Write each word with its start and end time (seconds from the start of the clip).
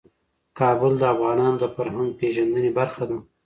کابل 0.59 0.93
د 0.99 1.03
افغانانو 1.13 1.55
د 1.59 1.65
فرهنګي 1.75 2.13
پیژندنې 2.21 2.71
برخه 2.79 3.03
ده. 3.09 3.17